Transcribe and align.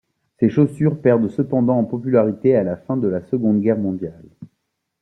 Ces 0.39 0.49
chaussures 0.49 0.99
perdent 0.99 1.27
cependant 1.29 1.77
en 1.77 1.83
popularité 1.83 2.55
à 2.55 2.63
la 2.63 2.75
fin 2.75 2.97
de 2.97 3.07
la 3.07 3.21
Seconde 3.21 3.61
Guerre 3.61 3.77
mondiale. 3.77 4.31